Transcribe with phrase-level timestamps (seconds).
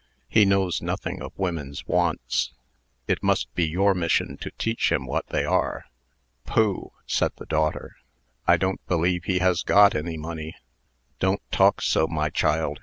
[0.27, 2.53] He knows nothing of women's wants.
[3.07, 5.85] It must be your mission to teach him what they are."
[6.43, 7.97] "Pooh!" said the daughter;
[8.47, 10.55] "I don't believe he has got any money."
[11.19, 12.79] "Don't talk so, my child.